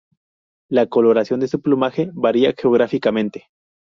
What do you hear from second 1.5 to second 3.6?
plumaje varía geográficamente.